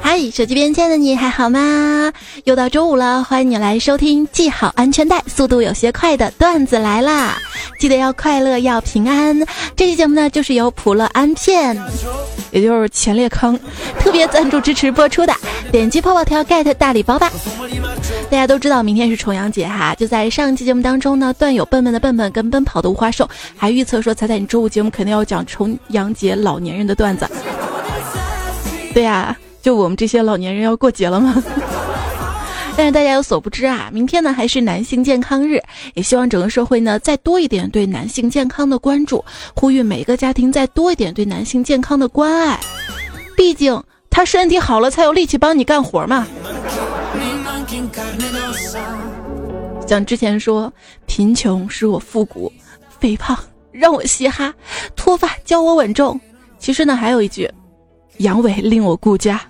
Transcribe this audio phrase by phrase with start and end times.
[0.00, 2.12] 嗨，手机边亲爱的你还好吗？
[2.44, 7.36] 又到周五了，欢迎你来收听系好安全带、速度有些快的段子来啦！
[7.80, 9.36] 记得要快乐，要平安。
[9.74, 11.76] 这期节目呢，就是由普乐安片，
[12.54, 13.58] 也就是前列坑
[13.98, 15.34] 特别赞助支持播出的。
[15.70, 17.30] 点击泡泡条 get 大礼包吧！
[18.30, 27.28] 大家都知道明天是重阳节哈，就在上期节目当中呢，段友笨笨的笨笨跟奔跑的无花兽还预测说，彩彩你周五节目肯定要讲重阳节老年人的段子。
[28.94, 29.36] 对呀。
[29.64, 31.42] 就我们这些老年人要过节了吗？
[32.76, 35.60] 但是大家有所不知啊，明天呢还是男性健康日，
[35.94, 39.24] 也希望整个社会呢再多一点对男性健康的关注，
[39.54, 42.58] 呼吁每个家庭再多一点对男性健康的关爱。
[43.36, 46.26] 毕竟他身体好了才有力气帮你干活嘛。
[49.86, 50.72] 像之前说，
[51.06, 52.52] 贫穷使我复古，
[52.98, 53.38] 肥胖
[53.70, 54.52] 让我嘻哈，
[54.96, 56.20] 脱发教我稳重。
[56.58, 57.50] 其实呢，还有一句。
[58.18, 59.40] 阳痿令我顾家，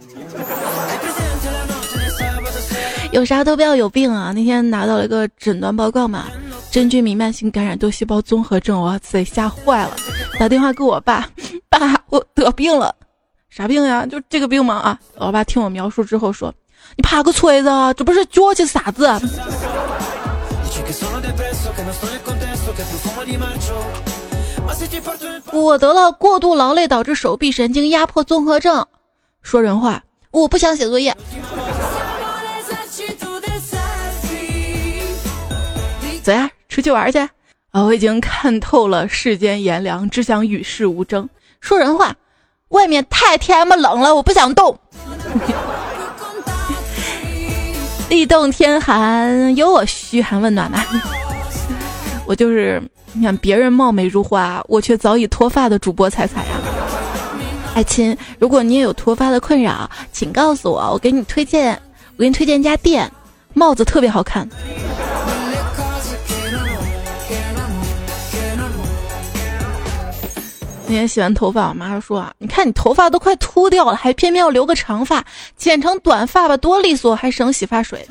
[3.15, 4.33] 有啥都不要有病啊！
[4.35, 6.27] 那天拿到了一个诊断报告嘛，
[6.73, 9.93] 真菌弥漫性感染多细胞综合症，哇塞，吓坏了！
[10.37, 11.29] 打电话给我爸，
[11.71, 12.93] 爸，我得病了，
[13.49, 14.05] 啥病呀？
[14.05, 14.75] 就这个病吗？
[14.75, 14.99] 啊！
[15.15, 16.53] 我爸听我描述之后说
[16.99, 19.07] ：“你怕个锤子啊，这不是脚气啥子？”
[25.53, 28.85] 我得了过度劳累导致手臂神经压迫综合症。
[29.41, 31.17] 说人话，我不想写作业。
[36.25, 37.19] 走呀，出去玩去！
[37.71, 41.29] 啊，我已经看透了世间炎凉，只想与世无争。
[41.61, 42.15] 说人话，
[42.69, 44.79] 外面太天么冷了，我不想动。
[48.09, 50.83] 地冻天寒，有我嘘寒问暖吗？
[52.27, 52.83] 我就是。
[53.17, 56.57] 你看别人貌美如花，我却早已脱发的主播彩彩呀！
[57.73, 61.81] 爱亲，如果你也有脱发的困扰，请告诉我，我给你推荐，
[62.17, 63.09] 我给你推荐一家店，
[63.53, 64.49] 帽子特别好看。
[70.87, 75.25] 那天洗完头发，我妈说啊，你看你头发都快秃掉了，还偏偏要留个长发，
[75.57, 78.07] 剪成短发吧，多利索，还省洗发水。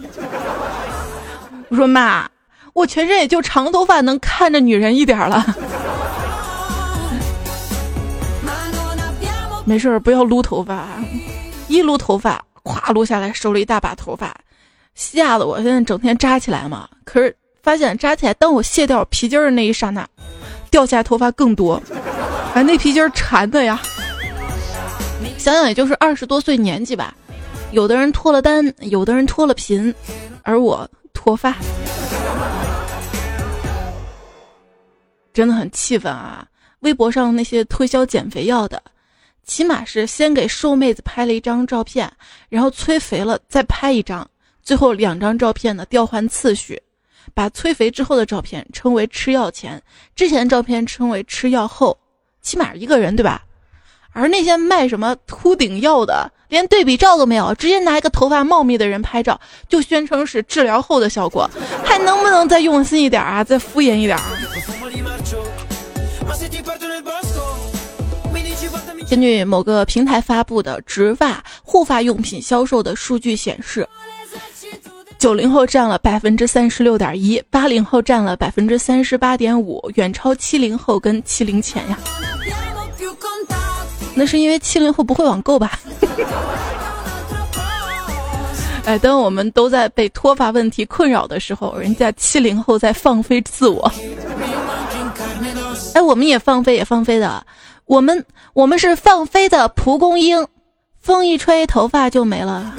[1.69, 2.27] 我说妈。
[2.73, 5.45] 我全身也就长头发能看着女人一点了，
[9.63, 10.87] 没事儿不要撸头发，
[11.67, 14.35] 一撸头发，咵撸下来收了一大把头发，
[14.95, 16.89] 吓得我现在整天扎起来嘛。
[17.05, 20.03] 可是发现扎起来，当我卸掉皮筋的那一刹那，
[20.71, 21.79] 掉下来头发更多，
[22.53, 23.81] 哎，那皮筋缠的呀。
[25.37, 27.15] 想想也就是二十多岁年纪吧，
[27.71, 29.93] 有的人脱了单，有的人脱了贫，
[30.43, 31.55] 而我脱发。
[35.33, 36.45] 真的很气愤啊！
[36.81, 38.81] 微博上那些推销减肥药的，
[39.43, 42.11] 起码是先给瘦妹子拍了一张照片，
[42.49, 44.29] 然后催肥了再拍一张，
[44.61, 46.79] 最后两张照片呢调换次序，
[47.33, 49.81] 把催肥之后的照片称为吃药前，
[50.15, 51.97] 之前照片称为吃药后，
[52.43, 53.41] 起码一个人对吧？
[54.11, 61.49] 而那些卖什么秃顶药的，连对比照都没有，直接拿一个头发茂密的人拍照，就宣称是治疗后的效果，
[61.83, 63.43] 还能不能再用心一点啊？
[63.43, 64.19] 再敷衍一点？
[69.09, 73.87] 根据某个平台发布的植发护发用品销售的数据显示，
[75.23, 81.97] 九零后占了百分之三十六点一，八零后占了百分之三十八点五，远超七零后跟七零前呀。
[84.13, 85.79] 那是因为七零后不会网购吧？
[88.83, 93.89] 哎，当我们都在被脱发问题困扰的时候，人家七零后在放飞自我。
[95.93, 97.41] 哎，我们也放飞，也放飞的。
[97.85, 100.45] 我们我们是放飞的蒲公英，
[100.99, 102.73] 风一吹，头发就没了。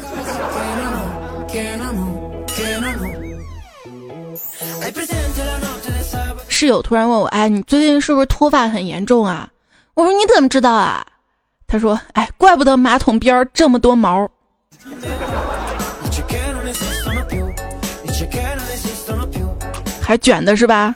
[6.55, 9.51] 室友突然问我：“哎，你最近是不是脱发很严重啊？”
[9.95, 11.05] 我说：“你怎么知道啊？”
[11.67, 14.31] 他说：“哎，怪不得马桶边这么多毛，
[20.01, 20.95] 还卷的是吧？”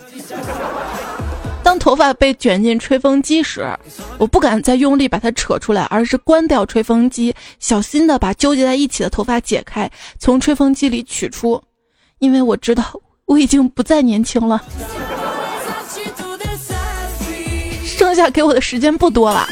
[1.64, 3.68] 当头发被卷进吹风机时，
[4.16, 9.90] 我不敢再用力把它扯出来，而是关掉吹风机，小心的把纠结在一起的头发解开，
[10.20, 11.60] 从吹风机里取出，
[12.20, 12.84] 因为我知道
[13.26, 14.62] 我已经不再年轻了，
[17.98, 19.44] 剩下给我的时间不多了。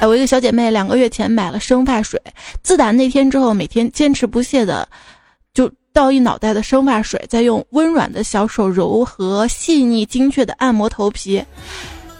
[0.00, 2.20] 哎，我一个小姐妹两个月前买了生发水，
[2.60, 4.86] 自打那天之后，每天坚持不懈的
[5.54, 11.40] 就倒一脑袋的生发水，再用温软的小手柔和、细腻、精确的按摩头皮。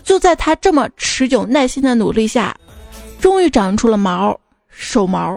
[0.05, 2.57] 就在她这么持久耐心的努力下，
[3.21, 4.39] 终于长出了毛，
[4.71, 5.37] 手毛。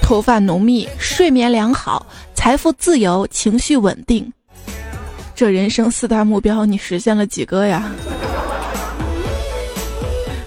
[0.00, 4.32] 头发浓密，睡眠良好，财富自由，情绪稳定。
[5.34, 7.90] 这人生四大目标，你实现了几个呀？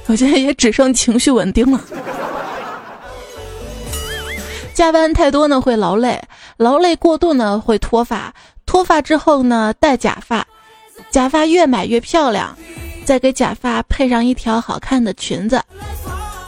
[0.07, 1.81] 我现在也只剩情绪稳定了。
[4.73, 6.21] 加班太多呢会劳累，
[6.55, 8.33] 劳累过度呢会脱发，
[8.65, 10.47] 脱发之后呢戴假发，
[11.09, 12.57] 假发越买越漂亮，
[13.03, 15.61] 再给假发配上一条好看的裙子。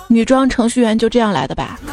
[0.07, 1.77] 女装程序员就这样来的吧？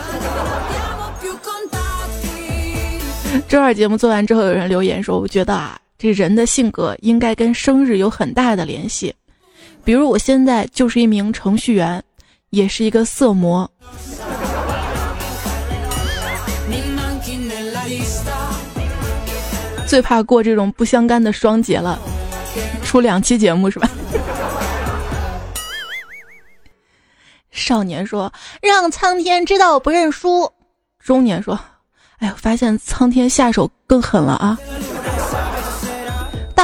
[3.48, 9.14] 周二节目做完之后，有人留言说：“我觉得啊，这人的性格应该跟生日有很大的联系。
[9.84, 12.02] 比如我现在就是一名程序员，
[12.50, 13.70] 也是一个色魔。
[19.86, 21.98] 最怕过这种不相干的双节了，
[22.82, 23.88] 出两期节目是吧？”
[27.50, 30.50] 少年说：“让苍天知道我不认输。”
[30.98, 31.58] 中年说。
[32.18, 34.58] 哎呦，发现苍天下手更狠了啊！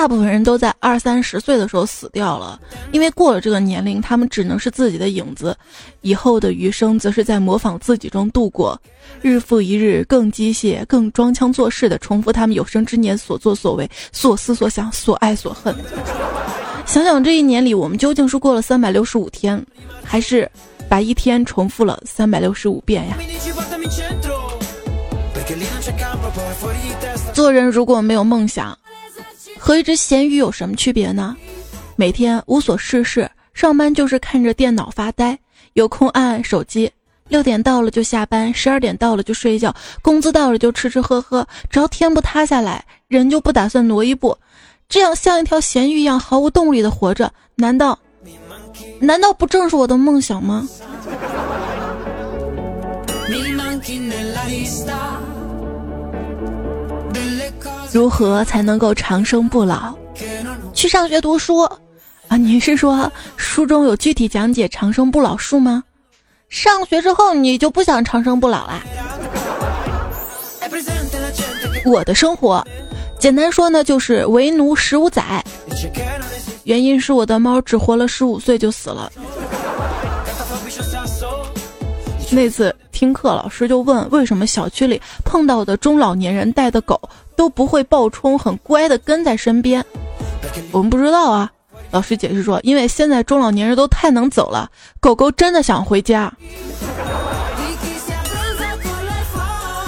[0.03, 2.61] 大部分人都在二三十岁的时候死掉了，
[2.91, 5.57] 因为过了这个年龄，他们只能是自己的影子，
[6.01, 8.77] 以后的余生则是在模仿自己中度过，
[9.21, 15.73] 日复一日，更机械、更装腔作势的重复他们有生之年所作所为、所思所想、所爱所恨。
[16.85, 19.65] 想想这一年里，我们究竟是过了三百六十五天，
[20.03, 20.51] 还是
[20.89, 23.17] 把一天重复了三百六十五遍呀？
[27.33, 28.77] 做人如果没有梦想，
[29.65, 31.37] 和一只咸鱼有什么区别呢？
[31.95, 35.39] 每天无所事事，上班就是看着电脑发呆，
[35.75, 36.91] 有空按按手机。
[37.29, 39.73] 六点到了就下班，十二点到了就睡觉，
[40.03, 41.47] 工资到了就吃吃喝喝。
[41.71, 44.37] 只要天不塌下来，人就不打算挪一步。
[44.89, 47.97] 这样像一条咸鱼一样毫无动力的活着，难道
[48.99, 50.69] 难道不正是我的梦想吗？
[57.93, 59.93] 如何才能够长生不老？
[60.73, 61.59] 去上学读书
[62.29, 62.39] 啊！
[62.39, 65.85] 你是说书中有具体讲解长生不老术吗？
[66.49, 68.81] 上学之后你就不想长生不老啦？
[71.85, 72.67] 我的生活，
[73.19, 75.45] 简单说呢，就是为奴十五载。
[76.65, 79.13] 原因是我的猫只活了十五岁就死了。
[82.31, 86.99] 那次听课，老师就问为什么小区里碰到的中老年人带的狗
[87.37, 89.85] 都不会暴冲，很乖的跟在身边。
[90.71, 91.51] 我们不知道啊。
[91.91, 96.33] 老师解释说，因为现在中老年人都太能走了，狗狗真的想回家。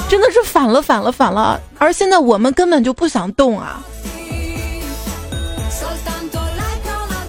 [0.06, 1.58] 真的是反了，反了，反了。
[1.79, 3.82] 而现在我们根本就不想动啊。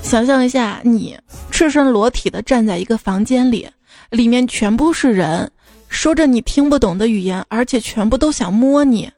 [0.03, 1.17] 想象一下，你
[1.49, 3.67] 赤身裸体的站在一个房间里。
[4.11, 5.49] 里面全部是人，
[5.87, 9.09] 说着你听不懂的语言，而且全部都想摸你。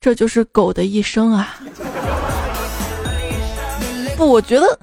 [0.00, 1.60] 这就是狗的一生啊！
[4.16, 4.78] 不，我觉得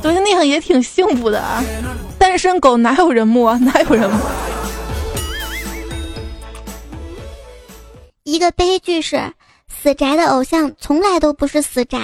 [0.00, 1.62] 昨天那样也挺幸福的啊。
[2.18, 3.58] 单身狗哪有人摸？
[3.58, 4.18] 哪有人摸？
[8.22, 9.34] 一个悲剧是，
[9.68, 11.98] 死宅的偶像从来都不是死宅。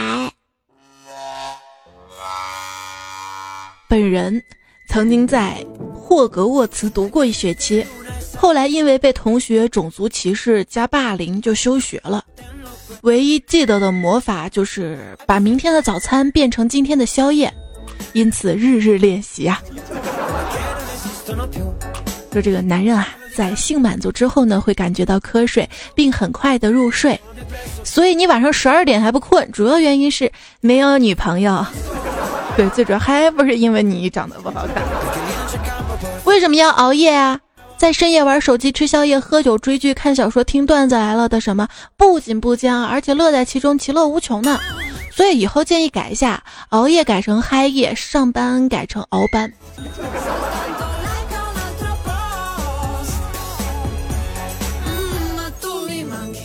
[3.89, 4.43] 本人。
[4.91, 5.63] 曾经在
[5.95, 7.87] 霍格沃茨读过一学期，
[8.39, 12.25] 后来因为被同学种族歧视加霸凌就休学了。
[13.03, 17.53] 唯一记得的魔法就是把明天的早餐变成今天的宵夜，
[18.13, 19.61] 因此日日练习啊。
[22.33, 27.19] 说这个男人啊，在性满足之后呢，会感觉到瞌睡，并很快的入睡。
[27.85, 31.65] 所以你晚上十二点还不困，主要原因是没有女朋友。
[32.57, 34.83] 对，最主要还不是因为你长得不好看。
[36.25, 37.39] 为什么要熬夜啊？
[37.79, 44.59] 在深夜玩手机、吃宵夜、喝酒、追剧、看小说、听段子来了的什么，不仅不僵，而且乐在其中，其乐无穷呢。
[45.13, 49.53] 所以以后建议改一下，熬夜改成嗨夜，上班改成熬班。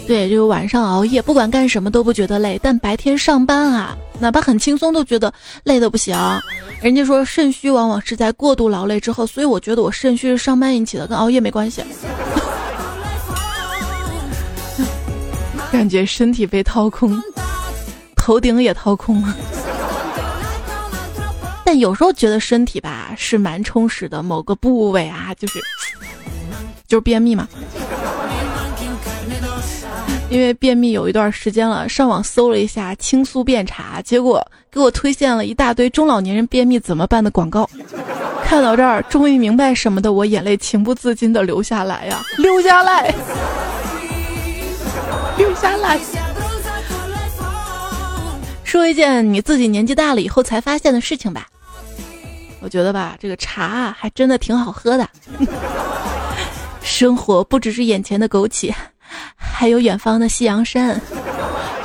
[0.05, 5.33] 对，就是晚上熬夜，不管干什么都不觉得累，但白天上班啊，哪怕很轻松都觉得
[5.63, 6.15] 累的不行。
[6.81, 11.81] 人家说肾虚往往是在过度劳累之后，所以我觉得我肾虚是上班引起的，跟熬夜没关系。
[15.71, 17.17] 感觉身体被掏空，
[18.15, 19.35] 头顶也掏空了。
[21.65, 25.59] 但有时候觉得身体吧是蛮充实的，某个部位啊，就是
[26.87, 27.47] 就是便秘嘛。
[30.33, 37.69] 因为便秘有一段时间了，上网搜了一下青苏便茶，结果给我推荐了一大堆中老年人便秘怎么办的广告。
[38.43, 43.13] 看到这儿，终于明白什么的，我眼泪情不自禁的流下来呀， 流下来，
[45.37, 45.99] 流下来。
[48.63, 51.45] 说一件你自己年纪大了以后才发现的事情吧。
[52.59, 55.07] 我觉得吧，这个茶还真的挺好喝的。
[56.81, 58.73] 生活不只是眼前的枸杞。
[59.63, 60.99] 还有远方的夕阳山，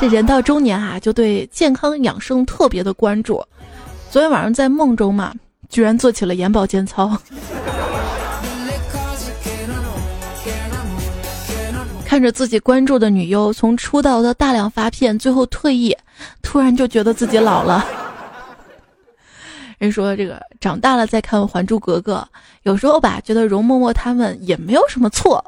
[0.01, 3.41] 这人到中年啊，就对健康养生特别的关注。
[4.11, 5.33] 昨天晚上在梦中嘛，
[5.69, 7.17] 居然做起了眼保健操。
[12.05, 15.97] 看着自己关注的女优从出道到大量发片，最后退役，
[16.43, 17.87] 突然就觉得自己老了。
[19.79, 22.29] 人说这个长大了再看《还珠格格》，
[22.65, 25.45] 有时候吧，觉得容嬷嬷他们也没有什么错。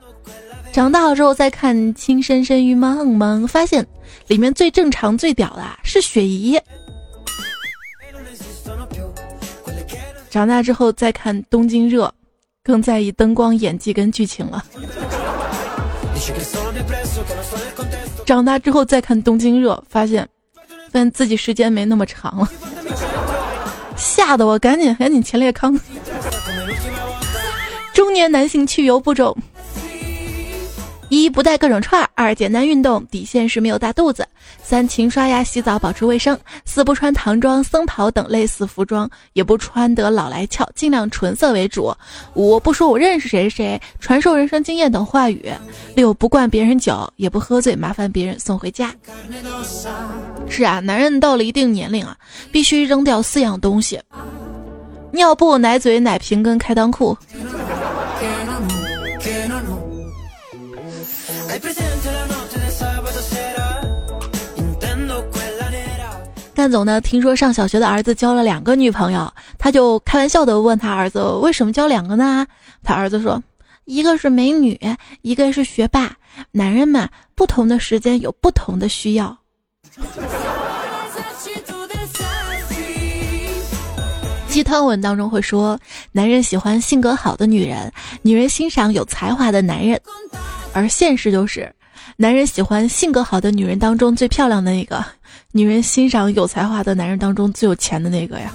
[0.73, 3.87] 长大了之后再看《情深深雨蒙蒙》，发现
[4.29, 6.59] 里面最正常、最屌的是雪姨。
[10.31, 12.07] 长大之后再看《东京热》，
[12.63, 14.65] 更在意灯光、演技跟剧情了。
[18.25, 20.27] 长大之后再看《东京热》，发现，
[20.93, 22.49] 发现自己时间没那么长了，
[23.97, 25.79] 吓得我赶紧赶紧前列康。
[27.93, 29.37] 中年男性去油步骤。
[31.11, 34.25] 一不带各种串儿，二简单运动，底线是没有大肚子，
[34.63, 41.93] 三勤刷牙洗澡保持卫生，四不穿唐装僧袍等类似服装，也不穿得老来俏，尽量纯色为主。
[42.35, 45.51] 五不说我认识谁谁，传授人生经验等话语。
[45.97, 48.95] 六不灌别人酒，也不喝醉，麻烦别人送回家。
[50.49, 52.17] 是啊，男人到了一定年龄啊，
[52.53, 54.01] 必须扔掉四样东西：
[55.11, 57.19] 尿布、奶嘴、奶瓶跟开裆裤。
[66.61, 67.01] 干总呢？
[67.01, 72.47] 听说上小学的儿子交了两个女朋友，他就开玩笑的问他儿子：“为什么交两个呢？”
[72.85, 73.43] 他儿子说
[73.87, 74.79] ：“一个是美女，
[75.23, 76.15] 一个是学霸。
[76.51, 79.35] 男人嘛，不同的时间有不同的需要。
[84.47, 85.81] ”鸡汤文当中会说，
[86.13, 87.91] 男人喜欢性格好的女人，
[88.21, 89.99] 女人欣赏有才华的男人，
[90.75, 91.75] 而现实就是，
[92.19, 95.03] 男人喜欢性格好的女人当中最漂亮的那个。
[95.53, 98.53] 女人欣赏有才华的男人当中最有钱的那个呀。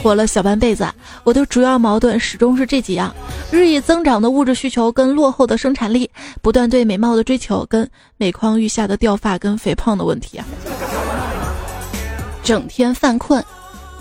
[0.00, 0.88] 活了小半辈子，
[1.24, 3.14] 我的主要矛盾始终是这几样：
[3.50, 6.10] 日益增长的物质需求跟落后的生产力，
[6.40, 10.46] 不断对美貌的追求跟每况愈下的掉发跟肥胖的问题啊。
[12.42, 13.44] 整天犯困，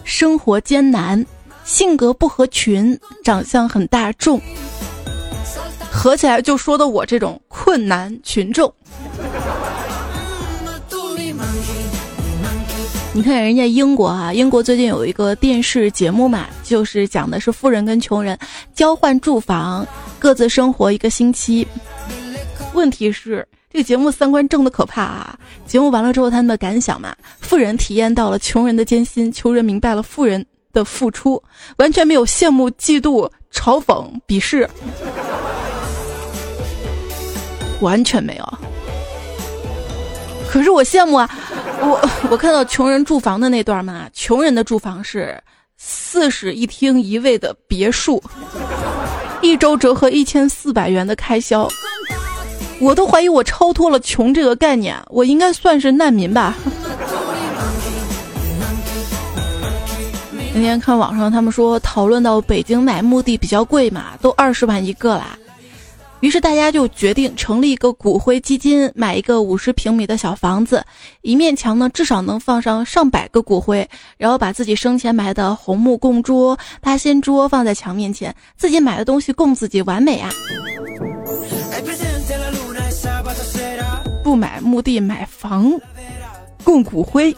[0.03, 1.23] 生活艰难，
[1.63, 4.41] 性格不合群，长相很大众，
[5.91, 8.71] 合起来就说的我这种困难群众。
[13.13, 18.39] 你看人家英国啊，英国最近有一个电视节目嘛，就是讲的是富人跟穷人
[18.73, 19.85] 交换住房，
[20.17, 21.67] 各自生活一个星期。
[22.73, 25.37] 问题是这个节目三观正的可怕啊！
[25.67, 31.43] 节目完了之后，他们的感想嘛，富人体验到了穷人的艰辛，穷人明白了富人的付出，
[31.79, 34.69] 完全没有羡慕、嫉妒、嘲讽、鄙视，
[37.81, 38.70] 完全没有。
[40.51, 41.29] 可是我羡慕啊，
[41.79, 45.41] 我我看到穷人住房的那段嘛，穷人的住房是
[45.77, 48.21] 四室一厅一卫的别墅，
[49.41, 51.69] 一周折合一千四百元的开销，
[52.81, 56.53] 我都怀疑我超脱了穷这个概念，我应该算是难民吧。
[60.53, 65.37] 那天看网上他们说讨论到北京买墓地比较贵嘛，都二十万一个啦。
[66.21, 70.83] 于是大家就决定成立一个骨灰基金，买一个五十平米的小房子，
[71.21, 80.29] 一面墙呢至少能放上上百个骨灰，然后把自己生前埋的红木供桌、八仙桌放在墙面前，自己买的东西供自己，完美啊！
[84.23, 85.73] 不买墓地买房，
[86.63, 87.35] 供骨灰，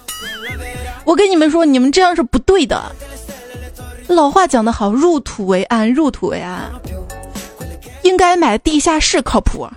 [1.06, 2.94] 我跟你们说，你们这样是不对的。
[4.08, 6.70] 老话讲得好，入土为安，入土为安。
[8.04, 9.68] 应该买地下室靠谱，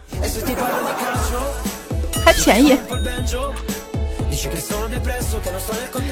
[2.24, 2.76] 还便宜。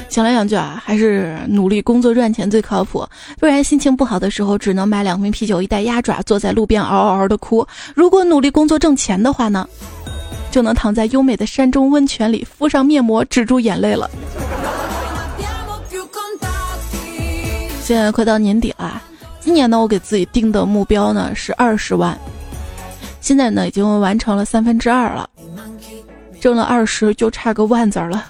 [0.09, 3.07] 想来想去啊，还是努力工作赚钱最靠谱。
[3.39, 7.65] 不然心情不好的时候，只能买两瓶啤酒、一袋鸭爪，坐在路边嗷嗷嗷的哭。
[7.93, 9.67] 如果努力工作挣钱的话呢，
[10.51, 14.09] 就能躺在优美的山中温泉里，敷上面膜止住眼泪了。
[17.83, 18.99] 现在快到年底了，
[19.45, 22.17] 今年呢，我给自己定的目标呢是二十万，
[23.21, 25.29] 现在呢已经完成了三分之二了，
[26.41, 28.25] 挣了二十就差个万字了。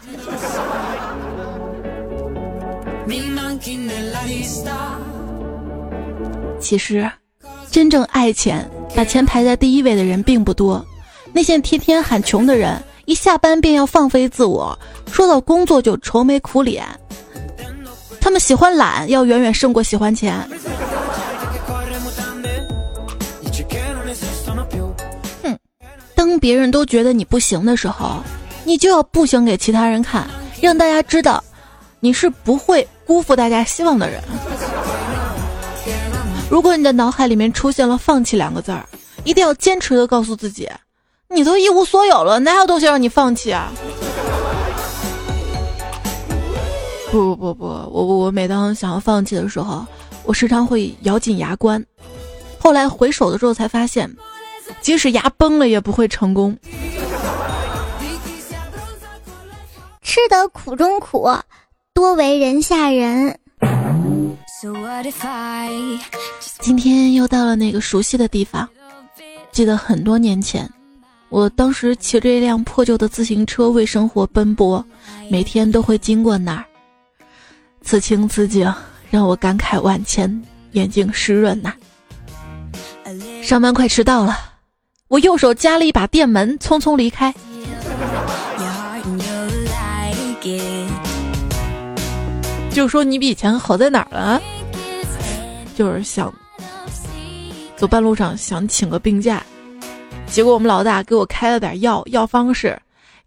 [6.60, 7.10] 其实，
[7.72, 10.86] 真正爱钱、把钱排在第一位的人并不多。
[11.32, 14.78] 那些天天喊穷的人，一下班便要放飞自我，
[15.10, 16.86] 说到工作就愁眉苦脸。
[18.20, 20.46] 他们喜欢懒，要远远胜过喜欢钱。
[26.40, 28.22] 别人都觉得你不行的时候，
[28.64, 30.28] 你就要不行给其他人看，
[30.62, 31.44] 让大家知道
[32.00, 34.22] 你是不会辜负大家希望的人。
[36.50, 38.88] 如果你的脑海里面出现了“放弃”两个字儿，
[39.24, 40.70] 一定要坚持的告诉自己，
[41.30, 43.72] 你都一无所有了，哪有东西让你放弃啊？
[47.12, 49.86] 不不不不，我我每当想要放弃的时候，
[50.24, 51.84] 我时常会咬紧牙关。
[52.60, 54.10] 后来回首的时候才发现，
[54.82, 56.58] 即使牙崩了也不会成功。
[60.02, 61.30] 吃得苦中苦，
[61.94, 63.38] 多为人下人。
[66.60, 68.68] 今天又到了那个熟悉的地方，
[69.52, 70.68] 记得很多年前，
[71.30, 74.84] 我当时骑着一辆破旧的自行车为生活奔波，
[75.30, 76.66] 每天都会经过那儿。
[77.84, 78.74] 此情此景
[79.12, 80.42] 让我感慨万千，
[80.72, 81.74] 眼睛湿润呐。
[83.44, 84.36] 上班快迟到了，
[85.08, 87.32] 我右手夹了一把电门，匆匆离开。
[92.72, 94.42] 就说你比以前好在哪儿了？
[95.76, 96.34] 就是想
[97.76, 99.44] 走半路上想请个病假，
[100.26, 102.76] 结果我们老大给我开了点药，药方是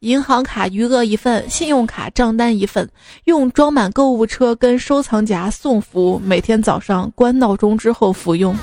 [0.00, 2.90] 银行卡余额一份，信用卡账单一份，
[3.26, 8.56] 用装满购物车跟收藏夹送服，每天早上关闹钟之后服用。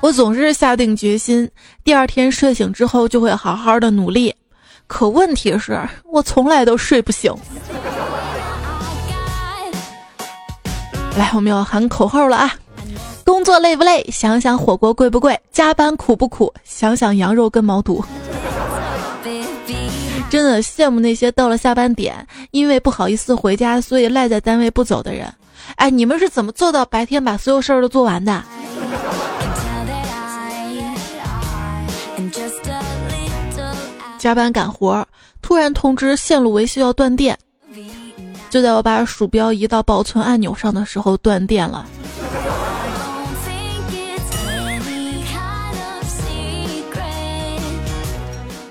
[0.00, 1.50] 我总是下定决心，
[1.82, 4.34] 第二天睡醒之后就会好好的努力，
[4.86, 7.34] 可问题是我从来都睡不醒。
[11.16, 12.54] 来，我们要喊口号了啊！
[13.24, 14.06] 工作累不累？
[14.10, 15.38] 想想火锅贵不贵？
[15.50, 16.52] 加班苦不苦？
[16.62, 18.04] 想想羊肉跟毛肚。
[20.30, 25.26] 真的羡慕那些到了下班点，因为不好意思回家，所以赖在单位不走的人。
[25.74, 28.44] 哎，你们是怎么做到白天把所有事儿都做完的？
[34.18, 35.06] 加班赶活，
[35.40, 37.38] 突然通知线路维修要断电。
[38.50, 41.86] 就在我把鼠标移到保存按钮上的时候，断电了。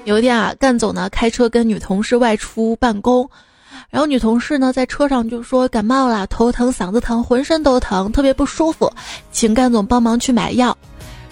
[0.03, 3.29] 有一天啊，干总呢开车跟女同事外出办公，
[3.89, 8.91] 然后女同事呢在车上就说感冒了，头疼、嗓子疼，浑身都疼，特别不舒服，
[9.31, 10.75] 请干总帮忙去买药。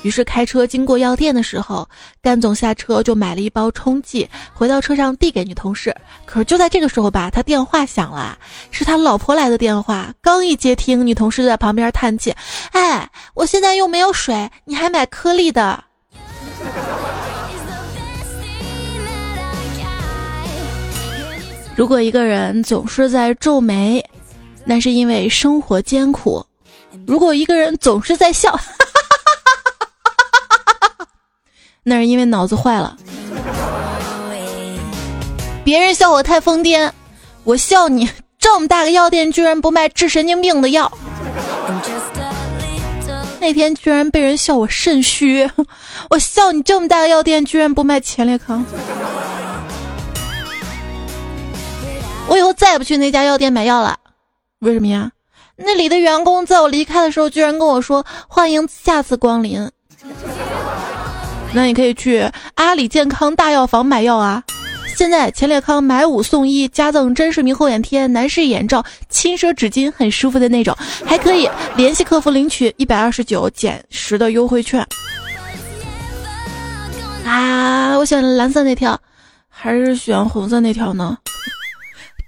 [0.06, 1.90] 于是开车经过药店的时候，
[2.22, 5.96] 甘总下车就买了一包冲剂，回到车上递给女同事。
[6.28, 8.38] 可是就在这个时候吧，他电话响了，
[8.70, 10.14] 是他老婆来的电话。
[10.22, 12.32] 刚一接听，女同事就在旁边叹气
[12.72, 15.84] ：“哎，我现在又没有水，你还买颗粒的。”
[21.76, 24.08] 如果一个人总是在皱眉，
[24.66, 26.46] 那是因为生活艰苦；
[27.08, 28.56] 如果一个人总是在笑，
[31.88, 32.98] 那是因为脑子坏了。
[35.64, 36.92] 别人笑我太疯癫，
[37.44, 40.92] 我笑你这么大个药店居然不卖治神经病的药。
[43.40, 45.48] 那天居然被人笑我肾虚，
[46.10, 48.66] 我笑你这么大个药店居然不卖前列康。
[52.28, 53.96] 我以后再也不去那家药店买药了。
[54.62, 55.12] 为什么呀？
[55.56, 59.70] 那里的员工在我离开的时候居然跟我说欢迎下次光临。
[61.56, 64.44] 那你可以去阿里健康大药房买药啊！
[64.98, 74.86] 现在前列康买五送一，加赠真视明后眼贴、男士眼罩、轻奢纸巾，很舒服的那种，还可以联系客服领取一百二十九减十的优惠券。
[77.26, 79.00] 啊，我选蓝色那条，
[79.48, 81.18] 还是选红色那条呢？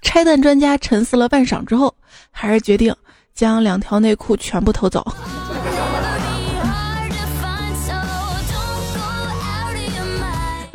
[0.02, 1.94] 拆弹专家沉思了半晌之后，
[2.32, 2.96] 还是决定
[3.36, 5.06] 将两条内裤全部偷走。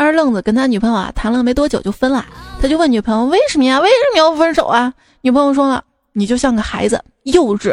[0.02, 2.26] 二愣子跟他女朋友啊谈了没多久就分了，
[2.60, 3.78] 他就问女朋友为什么呀？
[3.78, 4.92] 为什么要分手啊？
[5.20, 7.72] 女朋友说了，你就像个孩子，幼稚。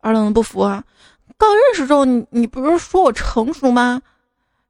[0.00, 0.84] 二愣子不服啊，
[1.38, 4.02] 刚认识之后你你不是说我成熟吗？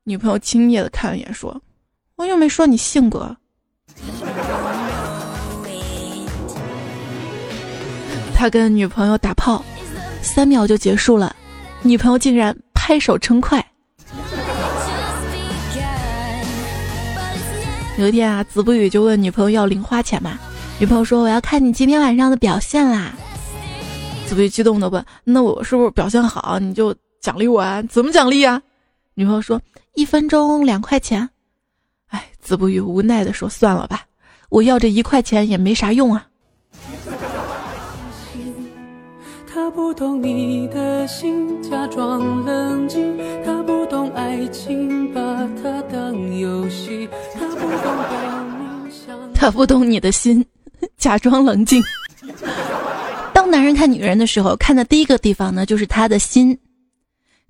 [0.05, 1.61] 女朋友轻蔑的看了一眼说，
[2.15, 3.37] 我又没说你性格。
[8.35, 9.65] 他跟女朋友打炮，
[10.23, 11.35] 三秒就结束了，
[11.83, 13.65] 女朋友竟然拍手称快。
[17.99, 20.39] 有一天啊，子不语就问女朋友要零花钱嘛，
[20.79, 23.15] 女朋友说我要看你今天晚上的表现啦。
[24.27, 27.83] 子不语激动的问，那我是不是表现好你就奖励我啊？
[27.85, 28.61] 怎么奖励啊？
[29.15, 29.59] 女朋友说
[29.95, 31.27] 一分钟两块钱。
[32.09, 34.03] 哎，子不语无奈的说算了吧，
[34.51, 36.27] 我要这一块钱也没啥用啊。
[39.47, 43.17] 他不懂你的心，假装冷静。
[43.43, 43.76] 他不懂
[44.17, 45.21] 爱情，把
[45.63, 47.07] 它当游戏。
[47.35, 49.33] 他不懂表明想。
[49.35, 50.45] 他不懂你的心，
[50.97, 51.85] 假装冷静。
[53.35, 56.59] 当男人看女人的时候，看的第一个地方呢，就是他的心。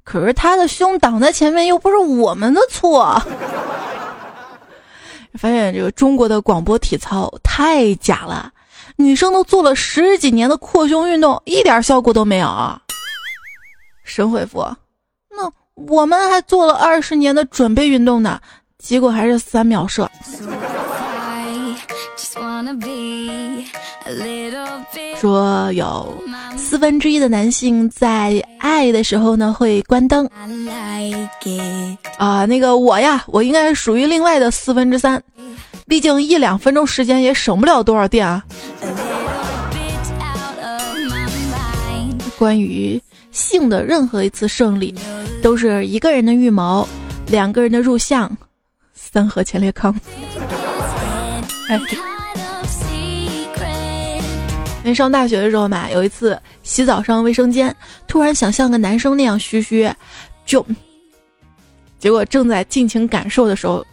[0.03, 3.23] 可是他的胸挡在前面，又不是我们的错。
[5.39, 8.53] 发现这个中国的广播体操太假了。
[8.97, 12.49] 女生都做了十几年的扩胸运动，一点效果都没有。
[14.03, 14.77] 神回复：那
[15.77, 18.41] 我们还做了二十年的准备运动呢，
[18.79, 20.11] 结果还是三秒射。
[25.21, 26.17] 说有
[26.57, 30.27] 四分之一的男性在爱的时候呢会关灯。
[32.17, 35.23] 啊，那个我呀，我应该属于另外的四分之三。
[35.87, 38.43] 毕竟一两分钟时间也省不了多少电啊。
[42.39, 43.01] 关于
[43.37, 44.95] 性的任何一次胜利，
[45.43, 46.89] 都是一个人的预谋，
[47.27, 48.35] 两个人的入相，
[48.95, 49.95] 三合前列康。
[51.69, 51.79] 哎，
[54.83, 57.75] 那上大学的时候嘛，有一次洗澡上卫生间，
[58.09, 59.93] 突然想像个男生那样嘘嘘，
[60.47, 60.65] 就，
[61.99, 63.85] 结果正在尽情感受的时候。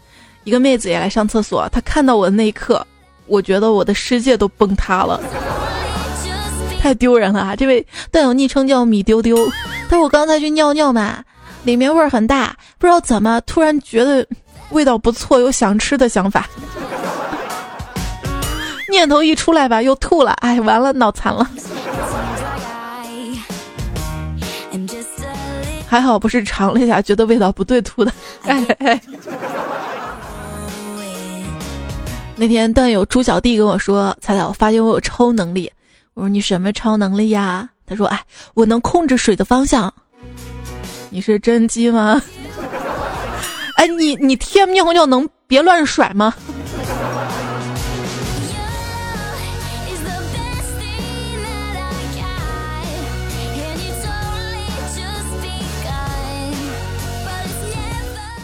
[0.45, 2.85] 一个妹子也来上厕所，她看到我的那一刻，
[3.27, 5.17] 我觉得我的世界都崩塌了，
[6.83, 7.55] 太丢人了啊！
[7.55, 9.37] 这位段友昵称叫米丢丢，
[9.89, 11.23] 但是我刚才去尿尿嘛，
[11.63, 14.27] 里面味儿很大，不知道怎么突然觉得
[14.71, 16.45] 味道不错，有想吃的想法，
[18.91, 21.49] 念头一出来吧，又吐了，哎，完了，脑残了，
[25.87, 28.11] 还好不是尝了一下，觉得味道不对吐的，
[28.43, 29.01] 哎哎。
[32.35, 35.71] 那天段友猪小弟跟我说：“彩彩，我发现我有超能力。”
[36.13, 38.23] 我说：“你什么超能力呀？”他说：“哎，
[38.53, 39.93] 我能控制水的方向。”
[41.09, 42.21] 你是真机吗？
[43.77, 46.33] 哎，你你天尿尿能别乱甩吗？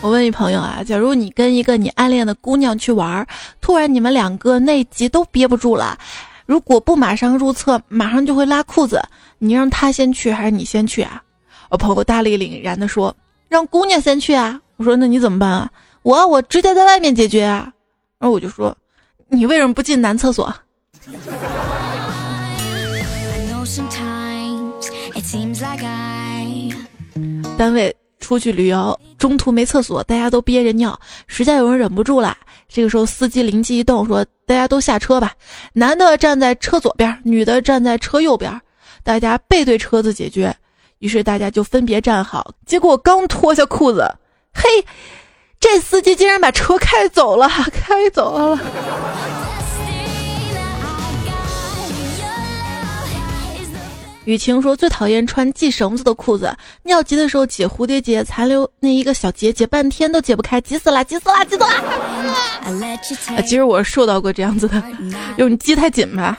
[0.01, 3.27] 我问你朋友啊，假如你跟一个你暗恋的姑娘去玩，
[3.60, 5.97] 突然你们两个内急都憋不住了，
[6.49, 8.99] 如果不马上入厕，马上就会拉裤子，
[9.38, 11.21] 你让他先去还是你先去啊？
[11.69, 13.15] 我朋友大力凛然的说，
[13.47, 14.59] 让姑娘先去啊。
[14.77, 15.69] 我说那你怎么办啊？
[16.01, 17.71] 我我直接在外面解决啊。
[18.17, 18.75] 然后我就说，
[19.27, 20.51] 你为什么不进男厕所？
[27.55, 27.95] 单位。
[28.19, 32.38] 出去旅游，中途没厕所，大家都憋着尿，实在有人忍不住了。
[32.69, 35.34] 这个时候，司机灵机一动，说：“大家都下车吧，
[35.73, 38.62] 男的站在车左边，女的站在车右边，
[39.03, 40.55] 大家背对车子解决。”
[40.99, 42.53] 于是大家就分别站好。
[42.65, 44.05] 结果刚脱下裤子，
[44.53, 44.69] 嘿，
[45.60, 48.60] 这司机竟然把车开走了，开走了。
[54.29, 61.65] 雨晴说：“最讨厌穿系绳子的裤子，尿急的时候解蝴蝶结，残留那一个小结，解半天都解不开，急死了，急死了，急死了！”
[63.35, 64.83] 啊，其实我受到过这样子的，
[65.35, 66.37] 就是你系太紧吧，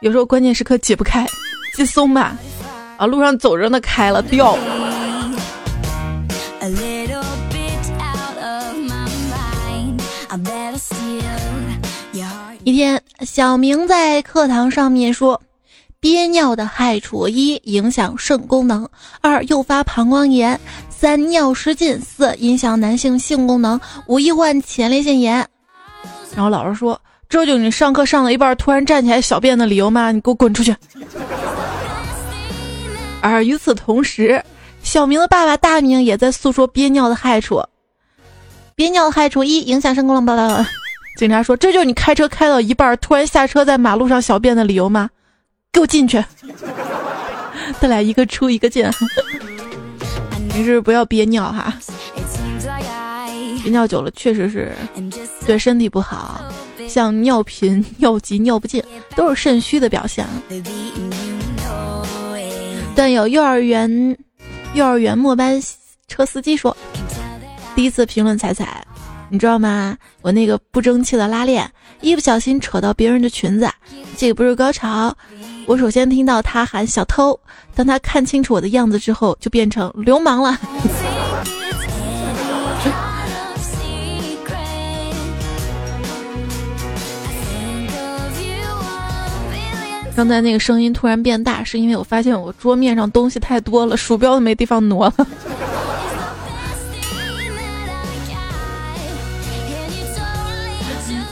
[0.00, 1.26] 有时候关键时刻解不开，
[1.74, 2.36] 系松吧，
[2.98, 4.58] 啊，路上走着呢开了掉。
[12.62, 15.40] 一天，小明在课堂上面说。
[16.06, 18.86] 憋尿的害处：一、影响肾功能；
[19.20, 20.56] 二、诱发膀胱炎；
[20.88, 25.44] 三、尿失禁；四、影响男性性功能；五、易患前列腺炎。
[26.32, 30.12] 然后老师说：“这就你上课上了一半突然站起来小便的理由吗？
[30.12, 30.72] 你给我滚出去！”
[33.20, 34.40] 而与此同时，
[34.84, 37.60] 小明的爸爸大明也在诉说憋尿的害处。
[38.76, 40.24] 憋尿的害处：一、影响肾功能。
[40.24, 40.64] 巴拉。
[41.18, 45.10] 警察说：“这就是你开车开到一半突然下车在马路上小便的理由吗？”
[45.76, 46.24] 给我进去！
[47.78, 48.82] 他俩一个出一个进。
[50.54, 51.70] 没事不要憋尿哈，
[53.62, 54.74] 憋尿久了确实是
[55.44, 56.40] 对身体不好，
[56.88, 58.82] 像尿频、尿急、尿不尽，
[59.14, 60.26] 都是肾虚的表现。
[62.94, 64.16] 段友幼儿园
[64.72, 65.60] 幼儿园末班
[66.08, 66.74] 车司机说，
[67.74, 68.82] 第一次评论彩彩，
[69.28, 69.94] 你知道吗？
[70.22, 73.68] 我那个不争气的拉链，一不小心扯到别人的裙子，
[74.16, 75.14] 这个不是高潮。
[75.66, 77.38] 我首先听到他喊小偷，
[77.74, 80.56] 当他看清楚我的样子之后，就变成流氓了。
[90.14, 95.26] 刚才那个声音突然变大，是因为我发现我桌面上东西太多了，鼠标都没地方挪了。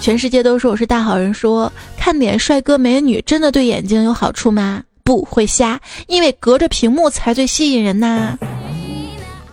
[0.04, 4.82] 全世界都说我是大好人，说看点帅哥美女真的对眼睛有好处吗？
[5.02, 8.36] 不会瞎，因为隔着屏幕才最吸引人呐。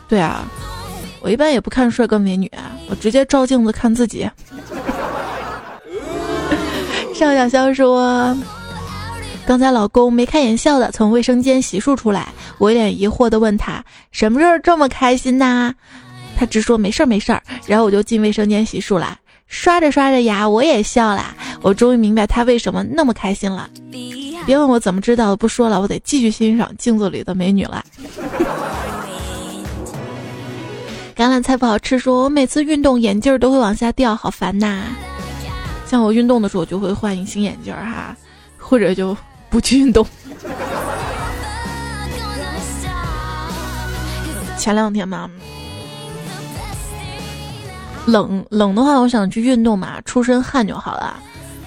[0.09, 0.43] 对啊，
[1.21, 2.51] 我一般也不看帅哥美女，
[2.89, 4.29] 我直接照镜子看自己。
[7.15, 8.37] 邵小潇说。
[9.45, 15.73] 刚才老公眉开眼笑的从卫生间洗漱出来，我一脸疑惑的问他什么时候这么开心呐？
[16.35, 19.17] 他直说没事儿没事儿，然后我就进卫生间洗漱了，
[19.51, 23.69] 刷着刷着牙我也笑了，我终于明白他为什么那么开心了。
[24.45, 27.83] 别问我怎么知道的，不说了，我得继续欣赏镜子里的美女了。
[31.13, 34.83] 橄榄菜不好吃，说我每次运动眼镜都会往下掉，好烦呐。
[35.85, 38.15] 像我运动的时候就会换隐形眼镜哈，
[38.57, 39.15] 或者就。
[39.51, 40.07] 不去运动。
[44.57, 45.29] 前两天嘛，
[48.07, 51.15] 冷冷的话，我想去运动嘛，出身汗就好了。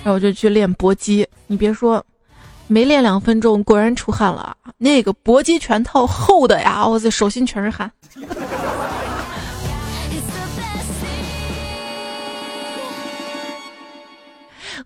[0.02, 1.26] 然后我就去练搏击。
[1.46, 2.04] 你别说，
[2.66, 4.56] 没练两分钟，果然出汗了。
[4.76, 7.90] 那个搏击拳套厚的呀，我这手心全是汗。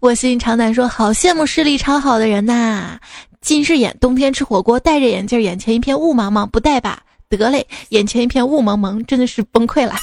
[0.01, 2.99] 我心长胆说：“好羡慕视力超好的人呐！
[3.41, 7.03] 近视眼，冬天吃火锅戴着眼镜，眼前一片雾茫茫，不戴吧？
[7.29, 9.95] 得嘞，眼前一片雾蒙蒙，真的是崩溃了。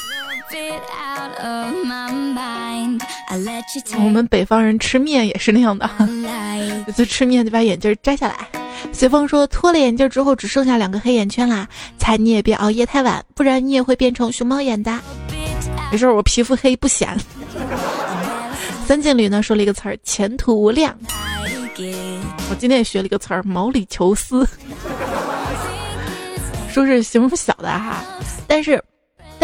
[3.97, 5.89] 我们北方人吃面也是那样的，
[6.95, 8.35] 就吃面就把眼镜摘下来。
[8.91, 14.99] 随风说脱了眼镜之后只剩下两个黑眼圈啦，猜你也别熬夜太晚，不然你也会变成熊猫眼的。
[15.91, 17.09] 没事，我皮肤黑不显。
[18.85, 20.95] ”三剑旅呢说了一个词儿“前途无量”，
[22.49, 24.47] 我今天也学了一个词儿“毛里求斯”，
[26.71, 28.03] 说是形容小的哈，
[28.47, 28.81] 但是，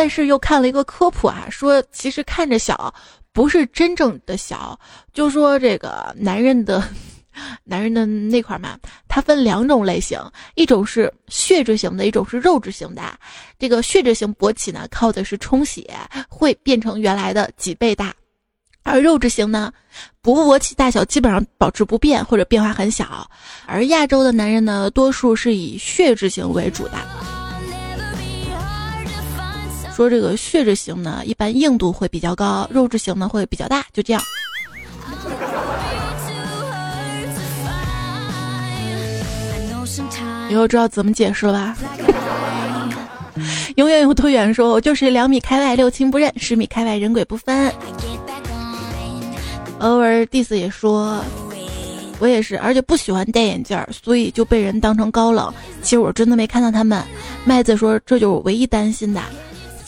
[0.01, 2.91] 但是又看了一个科普啊，说其实看着小
[3.31, 4.75] 不是真正的小，
[5.13, 6.83] 就说这个男人的，
[7.63, 10.19] 男人的那块嘛，它分两种类型，
[10.55, 13.03] 一种是血质型的，一种是肉质型的。
[13.59, 15.87] 这个血质型勃起呢，靠的是充血，
[16.27, 18.11] 会变成原来的几倍大。
[18.81, 19.71] 而肉质型呢，
[20.23, 23.29] 不勃起大小基本上保持不变或者变化很小。
[23.67, 26.97] 而亚洲的男人呢，多数是以血质型为主的。
[30.01, 33.85] 说这个血质型呢，一般硬度会比较高，肉质型呢会比较大。
[33.93, 34.21] 就这样。
[40.49, 41.77] 以后知道怎么解释了吧？
[43.75, 44.51] 永远有多远？
[44.51, 47.71] 说我就是两米开外六亲不认，十米开外人鬼不分。
[49.77, 51.23] 偶尔 diss 也说，
[52.17, 55.53] 我也是，而且不喜欢戴眼镜，所以就被人当成高冷。
[55.83, 57.03] 其实我真的没看到他们。
[57.45, 59.21] 麦子说，这就是我唯一担心的。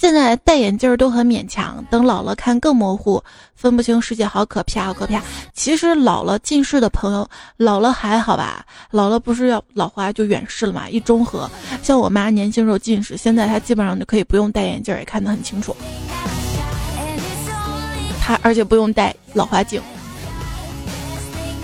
[0.04, 3.24] 现在戴眼镜都很勉强，等老了看更模糊，
[3.56, 5.22] 分不清世界，好可怕，好可怕。
[5.54, 8.66] 其实老了近视的朋友，老了还好吧？
[8.92, 10.89] 老了不是要老花就远视了嘛？
[10.89, 11.50] 一中和，
[11.82, 15.74] 像我妈年轻时候近视，现在她基本上就可以不用戴眼镜也看得很清楚。
[18.20, 19.82] 她而且不用戴老花镜。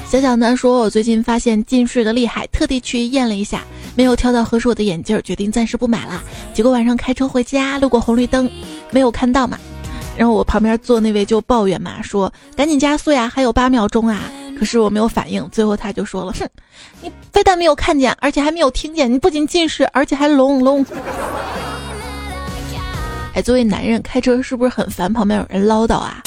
[0.09, 3.61] 小小呢说：“我最近发现近视的厉害，特地去验了一下，
[3.95, 6.23] 没有挑到合适我的眼镜，决定暂时不买了。
[6.51, 8.49] 结果晚上开车回家，路过红绿灯，
[8.89, 9.55] 没有看到嘛。
[10.17, 14.19] 然后我旁边坐那位就抱怨嘛，说赶紧加速呀，还有八秒钟啊。
[14.57, 16.49] 可是我没有反应，最后他就说了：哼，
[17.03, 20.83] 你非但没有看见，而且还没有听见，你不仅近视，而且还聋聋。”
[23.35, 25.13] 哎，作为男人开车是不是很烦？
[25.13, 26.23] 旁边有人唠叨啊？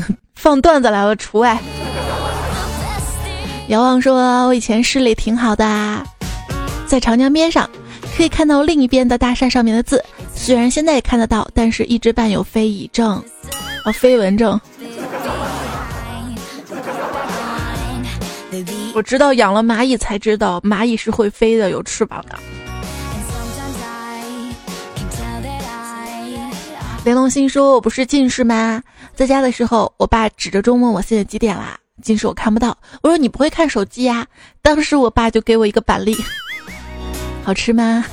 [0.34, 1.58] 放段子来了，除外。
[3.68, 6.02] 遥望说：“我以前视力挺好的，
[6.86, 7.68] 在长江边上
[8.16, 10.04] 可以看到另一边的大厦上面的字。
[10.34, 13.20] 虽然现在也看得到，但是一直伴有非遗症，
[13.84, 14.60] 哦，飞蚊症。
[18.94, 22.38] 我知道养了蚂蚁才知道蚂蚁是会飞的，有翅膀的。”
[27.04, 28.82] 雷龙心说：“我不是近视吗？
[29.16, 31.78] 在家的时候，我爸指着钟问我现在几点啦。
[32.02, 32.76] 近视我看不到。
[33.02, 34.26] 我说你不会看手机呀？
[34.60, 36.14] 当时我爸就给我一个板栗，
[37.42, 38.04] 好吃吗？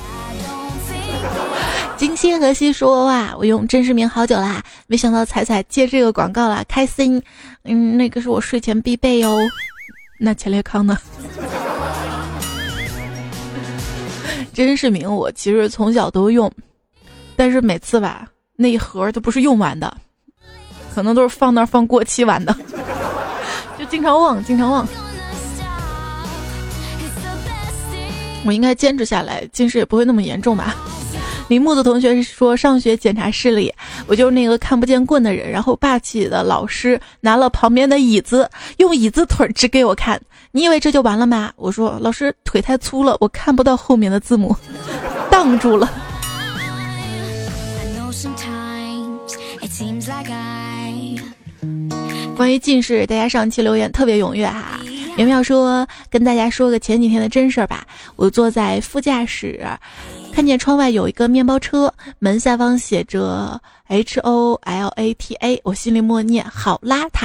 [1.98, 7.22] 金星和西说哇，我用真实名好久啦，没想到彩彩接这个广告了，开心。
[7.64, 9.38] 嗯，那个是我睡前必备哟。
[10.18, 10.96] 那前列康呢？
[14.54, 16.50] 真实名我其实从小都用，
[17.36, 19.94] 但是每次吧，那一盒都不是用完的，
[20.94, 22.56] 可能都是放那儿放过期玩的，
[23.78, 24.86] 就经常忘，经常忘。
[28.46, 30.76] 我应该坚持下来，近视也不会那么严重吧。
[31.48, 33.72] 李木子同学说，上学检查视力，
[34.06, 35.50] 我就是那个看不见棍的人。
[35.50, 40.20] 然后霸气的老师拿了旁边的椅子，用椅子腿指给我看。
[40.52, 41.52] 你以为这就完了吗？
[41.56, 44.56] 我说老师腿太粗了，我看不到后面的字母，
[45.30, 45.90] 挡住了。
[52.36, 54.80] 关于近视，大家上期留言特别踊跃哈。
[55.16, 57.86] 苗苗说：“跟大家说个前几天的真事儿吧。
[58.16, 59.64] 我坐在副驾驶，
[60.32, 67.24] 看见窗外有一个面包车，门下方写着 H O L A T A，我心里默念好邋遢，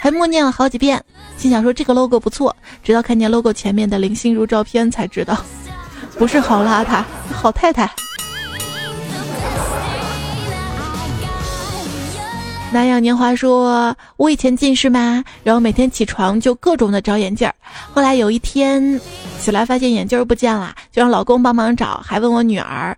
[0.00, 1.00] 还默念了好几遍，
[1.36, 2.54] 心想说这个 logo 不错。
[2.82, 5.36] 直到看见 logo 前面的林心如照片，才知道
[6.18, 7.88] 不是好邋遢，好太太。”
[12.72, 17.54] 南阳年华说：“我以前近视吗，然后每天起床就各种的找眼镜儿。
[17.92, 18.98] 后来有一天
[19.38, 22.96] 起来发现眼镜儿不见了，就让老公帮忙找，还问我女儿，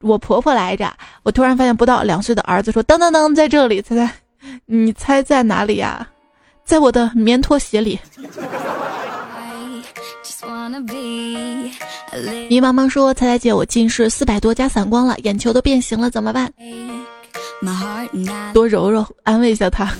[0.00, 0.90] 我婆婆来着。
[1.24, 4.10] 我突然发现不到两岁的儿子说：‘噔噔噔，在这里，猜猜，
[4.64, 6.08] 你猜在哪里呀？
[6.64, 7.98] 在我的棉拖鞋里。’
[12.48, 16.50] 迷茫茫说：‘猜猜姐，我近视四百多加散光了，眼球都变形了，怎么办？’”
[18.52, 19.90] 多揉揉，安慰一下他。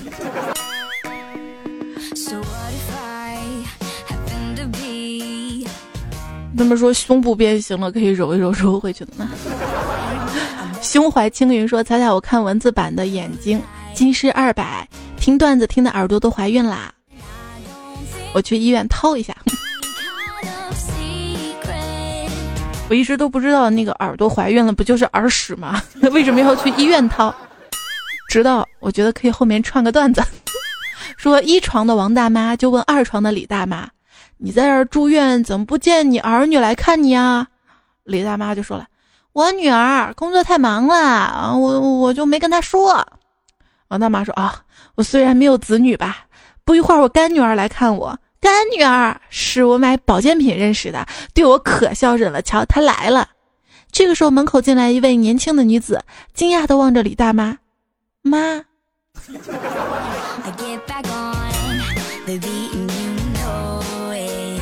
[6.55, 9.29] 他们说胸部变形了，可以揉一揉，揉回去的呢。
[10.81, 13.61] 胸怀青云说：“彩彩，我看文字版的眼睛
[13.93, 16.93] 近视二百，听段子听的耳朵都怀孕啦。
[18.33, 19.35] 我去医院掏一下。
[22.89, 25.81] 我一直都不知道那个耳朵怀孕了不就是耳屎吗？
[26.11, 27.33] 为什么要去医院掏？”
[28.29, 30.23] 知道，我觉得可以后面串个段子，
[31.17, 33.87] 说一床的王大妈就问二床的李大妈
[34.37, 37.47] ：“你在这儿住院，怎么不见你儿女来看你啊？”
[38.05, 38.87] 李大妈就说了
[39.33, 43.05] ：“我女儿工作太忙了，我我就没跟她说。”
[43.89, 44.61] 王大妈说：“啊，
[44.95, 46.25] 我虽然没有子女吧，
[46.65, 52.41] 不一会儿我干女儿来看我，干女儿是我买保健品认识的，对我可孝顺了。
[52.41, 53.29] 瞧，她来了。”
[53.91, 57.59] 这个时候门口进来一位年轻的女子，惊讶的望着李大妈。
[58.25, 58.63] 妈，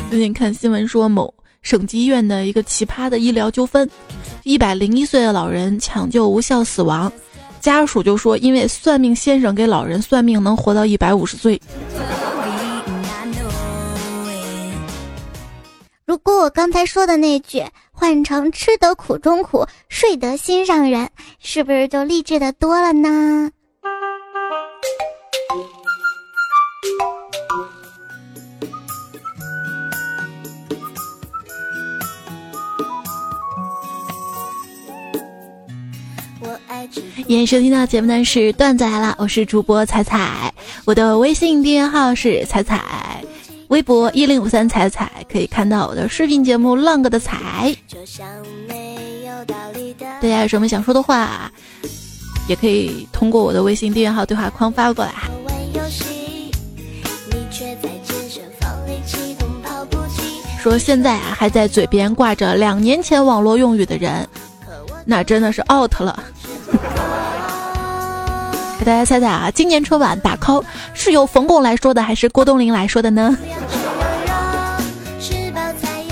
[0.10, 3.88] 最近看新闻说，某省级医院的一个奇葩的医疗纠纷，
[4.42, 7.14] 一百零一岁的老人抢救无效死亡，
[7.60, 11.62] 家属就说，因为算命先生给老人算命能活到一百五十岁。
[16.04, 23.52] 如果我刚才说的那句换成“吃得苦中苦，睡得心上人”，是不是就励志的多了呢？
[37.16, 40.54] 欢迎收听到节目的是段子来了，我是主播彩彩，
[40.86, 43.24] 我的微信订阅号是彩彩。
[43.72, 47.38] 微博一零五三彩彩可以看到我的视频节目《浪哥的彩》。
[50.22, 51.50] 大家有什么想说的话，
[52.50, 55.14] 也可以通过我的微信订阅号对话框发过来。
[60.60, 64.28] 说现在啊还在嘴边挂着两年前网络用语的人，
[65.06, 66.22] 那真的是 out 了。
[68.78, 73.38] 给大家猜猜啊，今年春晚打 call 是由冯巩来说的，还是郭冬临来说的呢？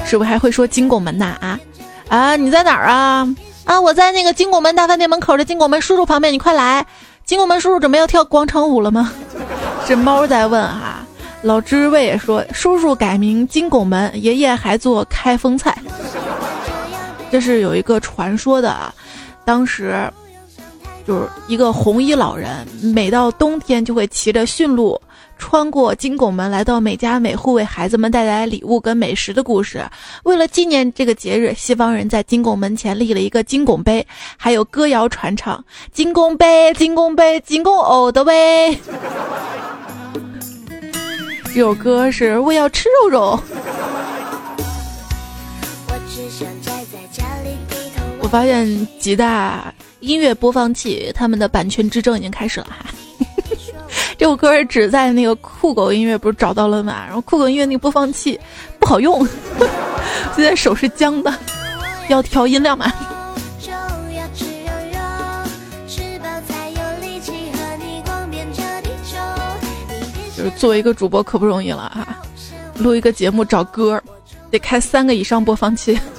[0.10, 1.38] 是不是还会说金拱门呐？
[1.40, 1.60] 啊
[2.08, 3.28] 啊，你在哪儿啊？
[3.66, 6.84] 啊，我在那个金拱门大饭店门口的金拱门叔叔旁边，你快来！
[7.26, 9.14] 金拱门叔叔准备要跳广场舞了吗？
[9.86, 11.06] 这猫在问哈。
[11.44, 15.78] 老知味也说，叔叔改名金拱门，爷爷还做开封菜。
[17.32, 18.92] 这是有一个传说的啊，
[19.46, 20.12] 当时。
[21.08, 25.00] 就是一个红衣老人，每到冬天就会骑着驯鹿
[25.40, 29.84] 穿过金拱门，来到每家每户为孩子们带来礼物跟美食的故事。
[30.24, 34.06] 为了纪念这个节日，西方人在金拱门前立了一个金拱碑，
[34.38, 38.78] 还有歌谣传唱：金拱碑， 金拱碑，金拱偶的碑。
[41.46, 43.40] 这首歌是我要吃肉肉。
[48.20, 52.86] 我发现几大音乐播放器他们的版权之争已经开始了哈。
[54.18, 57.06] 这首歌只在那个酷狗音乐不是找到了嘛？
[57.06, 58.40] 然后酷狗音乐那个播放器
[58.80, 59.28] 不好用，
[60.36, 61.34] 现在手是僵的，
[62.08, 62.92] 要调音量嘛。
[70.38, 72.18] 就是作为一个主播可不容易了哈，
[72.78, 74.02] 录一个节目找歌，
[74.50, 76.00] 得开三个以上播放器。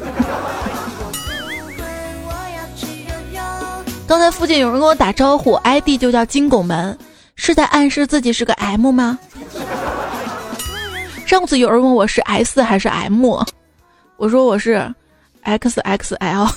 [4.07, 6.99] 刚才附近有人跟我打招呼，ID 就叫金拱门，
[7.43, 9.19] 是在暗示自己是个 M 吗？
[11.25, 13.25] 上次有人问我是 S 还是 M，
[14.19, 14.95] 我说我是
[15.45, 16.51] XXL。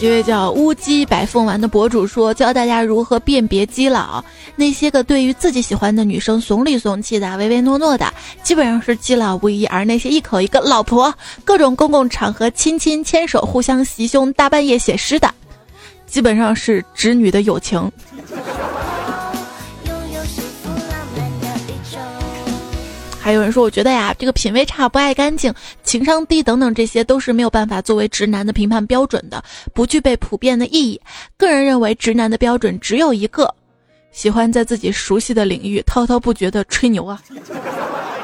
[0.00, 4.24] 一位叫乌鸡白凤丸的博主说，教大家如何辨别基佬。
[4.56, 11.12] 那些个对于自己喜欢的女生怂里怂气的、唯唯诺诺的，基本上是基佬无疑；而那些一口一个老婆，
[11.44, 15.32] 各种公共场合亲亲牵手、互相袭胸、大半夜写诗的，
[16.06, 17.90] 基本上是直女的友情。
[23.20, 25.52] 还有人说，我觉得呀，这个品味差、不爱干净、
[25.82, 29.42] 情商低等等，这些都是没有办法作为直男的评判标准的，
[29.72, 31.00] 不具备普遍的意义。
[31.38, 33.54] 个人认为，直男的标准只有一个：
[34.14, 37.20] 喜欢在自己熟悉的领域滔滔不绝的吹牛啊。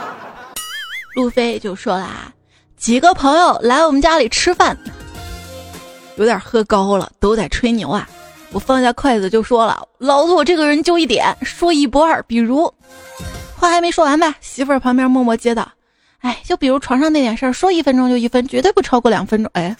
[1.16, 2.32] 路飞就说啦，
[2.76, 4.78] 几个朋友来我们家里吃饭，
[6.16, 8.08] 有点喝高了，都在吹牛啊。
[8.52, 12.72] 我放下筷子就说了，老子我这个人就一点，说一不二，比如。
[13.56, 15.70] 话还没说完吧，媳妇儿旁边默默接道
[16.22, 19.76] ：“哎，就比如床上那点事儿，说一分钟就一分，绝对不超过两分钟。”哎，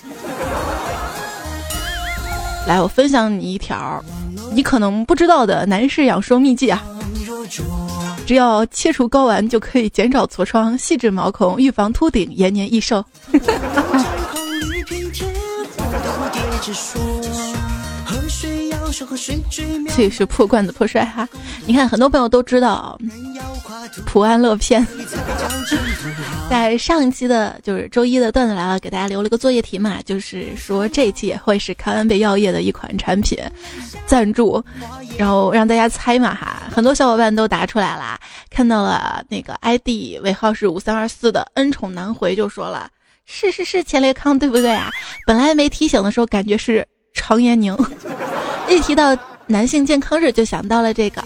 [2.66, 4.04] 来，我分享你一条
[4.53, 6.82] 你可能不知道的男士养生秘籍啊！
[8.26, 13.05] 只要切除睾丸就可以减少痤疮、细致毛孔、预防秃顶、延年益寿。
[19.96, 21.28] 这是破罐子破摔哈！
[21.66, 22.98] 你看，很多朋友都知道
[24.05, 24.86] 普安乐片，
[26.51, 33.38] 在上一期的，就是周一的段子来了，给大家留了个作业题嘛，就是说这一期也会是康恩贝药业的一款产品
[34.05, 34.61] 赞助，
[35.16, 36.64] 然后让大家猜嘛哈！
[36.68, 38.18] 很多小伙伴都答出来了，
[38.51, 42.90] 看到了那个 ID 尾号是五三二四的恩宠难回就说了，
[43.26, 44.90] 是是是前列康对不对啊？
[45.28, 46.84] 本来没提醒的时候感觉是
[47.14, 47.76] 常延宁。
[48.68, 51.22] 一提到男性健康日，就想到了这个。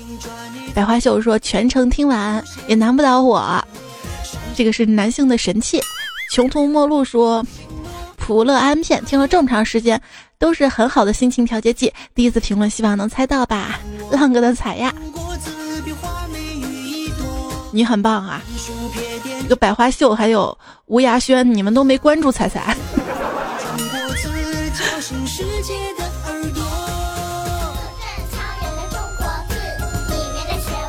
[0.74, 3.64] 百花秀说全程听完也难不倒我，
[4.54, 5.80] 这个是男性的神器。
[6.30, 7.44] 穷途末路说
[8.16, 10.00] 普乐安片听了这么长时间，
[10.38, 11.92] 都是很好的心情调节剂。
[12.14, 13.78] 第一次评论，希望能猜到吧？
[14.10, 14.94] 浪哥的彩呀，
[17.70, 18.40] 你很棒啊！
[19.42, 22.76] 这个百花秀还有吴亚轩，你们都没关注彩彩。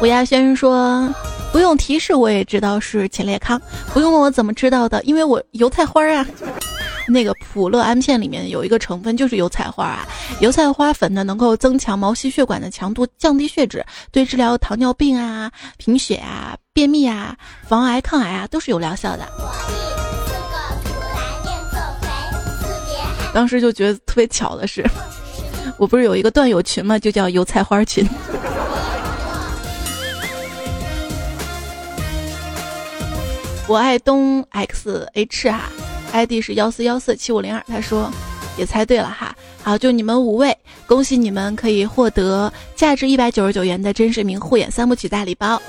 [0.01, 1.13] 吴亚轩说
[1.55, 3.61] ：“不用提示我也知道是前列康，
[3.93, 6.27] 不用问我怎么知道的，因为我油菜花啊。
[7.07, 10.05] 那个普乐安片里面有一个成分就是油菜花啊，
[10.41, 17.33] 油菜花粉呢能够增强毛细血管的强度，降低血脂，对治疗糖尿病啊、贫血啊、便秘啊、
[17.65, 19.25] 防癌抗癌啊都是有疗效的。
[23.33, 24.85] 当时就觉得特别巧的是，
[25.77, 28.05] 我不是有一个段友群嘛，就叫油菜花群。”
[33.67, 35.69] 我爱东 xh 哈
[36.13, 37.63] ，ID 是幺四幺四七五零二。
[37.67, 38.11] 他说，
[38.57, 39.35] 也猜对了哈。
[39.63, 40.55] 好，就你们五位，
[40.85, 45.59] 恭喜你们可以获得价值一百九十九元的真实名护眼三部曲大礼包。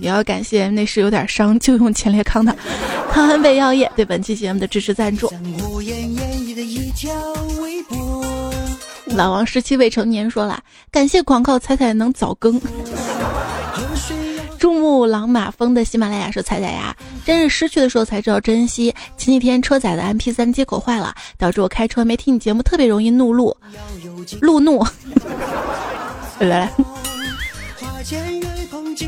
[0.00, 2.56] 也要感谢那时有点伤就用前列康的
[3.12, 5.32] 康安贝药业对本期节目的支持赞助。
[9.06, 12.60] 老王十七未成年说了，感谢广告彩彩能早更。
[14.62, 16.94] 珠穆朗玛峰的喜马拉雅说：“彩彩呀，
[17.24, 18.94] 真是失去的时候才知道珍惜。
[19.16, 23.56] 前几天车载的 MP 三接口坏了，导致我开车没听你节目，特别容易怒路，
[24.40, 24.86] 路怒。
[26.38, 26.70] 来，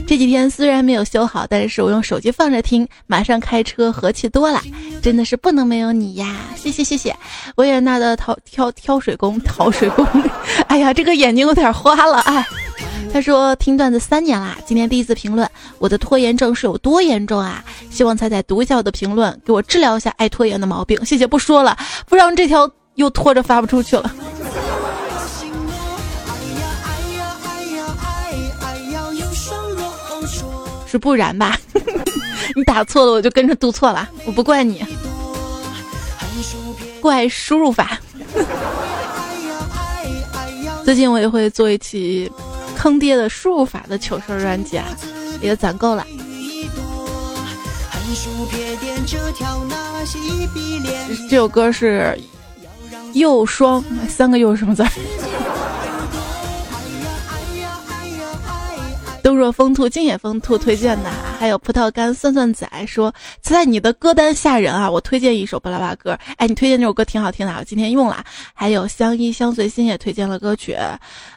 [0.08, 4.60] 这几天虽然没有修好，但是我用手机放着听，马上开车和气多了。
[5.00, 6.34] 真的是不能没有你呀！
[6.56, 7.16] 谢谢谢谢，
[7.54, 10.04] 维也纳的挑挑挑水工，挑水工。
[10.66, 12.44] 哎呀，这个眼睛有点花了，哎。”
[13.14, 15.48] 他说听段子三年啦，今天第一次评论，
[15.78, 17.64] 我的拖延症是有多严重啊？
[17.88, 20.98] 希望彩彩读一下我的评论，给我治疗一下爱拖延的毛病。
[21.04, 24.12] 谢谢，不说了，不让这条又拖着发不出去了。
[30.88, 31.56] 是不然吧？
[32.56, 34.84] 你打错了，我就跟着读错了，我不怪你，
[37.00, 37.96] 怪输入法。
[40.84, 42.28] 最近我也会做一期
[42.84, 44.84] 坑爹的输入法的糗事专辑啊，
[45.40, 46.06] 也攒够了。
[51.30, 52.14] 这首歌是
[53.14, 54.84] 又双三个又是什么字？
[59.22, 61.08] 都若风兔、今野风兔推荐的，
[61.40, 68.22] 还有葡萄干酸酸仔说：“在你的歌单吓人啊！”我推荐一首巴拉巴歌，哎，你推荐这首歌挺好听的，我今天用了。
[68.52, 70.76] 还有相依相随心也推荐了歌曲，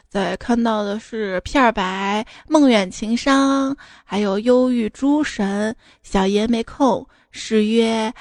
[0.08, 8.12] 在看到的是片儿白、梦远情伤，还有忧郁诸神、小爷没空、誓约。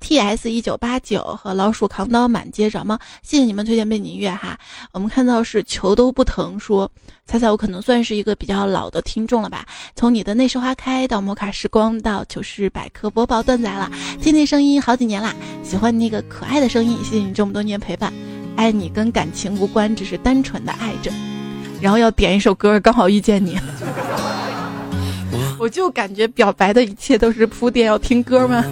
[0.00, 0.48] T.S.
[0.48, 2.96] 一九八九和老鼠扛刀满街找吗？
[3.20, 4.56] 谢谢你们推荐背景音乐哈。
[4.92, 6.88] 我们看到是球都不疼说，
[7.26, 9.66] 猜猜我可能算是一个比较老的听众了吧？
[9.96, 15.34] 从你的那时花开到摩卡时光到糗事百科播报段仔了，听听声音好几年啦，
[15.64, 18.12] 喜欢你那个可爱的声音，谢谢你这么多年陪伴，
[18.58, 21.12] 爱你跟感情无关，只是单纯的爱着。
[21.80, 23.56] 然后要点一首歌，刚好遇见你。
[25.60, 28.64] 我就感觉表白的一切都是铺垫，要听歌吗？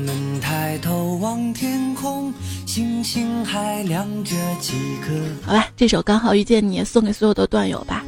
[5.44, 8.04] 好吧，这首刚好遇见你，送给所有的段友吧。